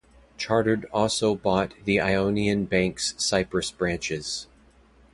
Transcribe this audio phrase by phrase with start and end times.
[0.35, 4.47] Chartered also bought the Ionian Bank's Cyprus Branches.